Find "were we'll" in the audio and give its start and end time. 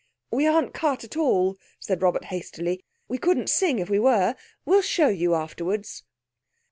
3.99-4.81